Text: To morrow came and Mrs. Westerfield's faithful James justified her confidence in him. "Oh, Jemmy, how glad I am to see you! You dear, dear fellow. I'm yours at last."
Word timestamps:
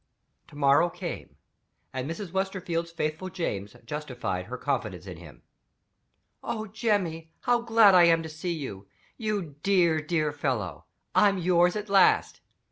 To 0.47 0.55
morrow 0.55 0.89
came 0.89 1.37
and 1.93 2.09
Mrs. 2.09 2.31
Westerfield's 2.31 2.89
faithful 2.89 3.29
James 3.29 3.75
justified 3.85 4.45
her 4.47 4.57
confidence 4.57 5.05
in 5.05 5.17
him. 5.17 5.43
"Oh, 6.43 6.65
Jemmy, 6.65 7.29
how 7.41 7.61
glad 7.61 7.93
I 7.93 8.05
am 8.05 8.23
to 8.23 8.27
see 8.29 8.51
you! 8.53 8.87
You 9.17 9.57
dear, 9.61 10.01
dear 10.01 10.31
fellow. 10.33 10.85
I'm 11.13 11.37
yours 11.37 11.75
at 11.75 11.87
last." 11.87 12.41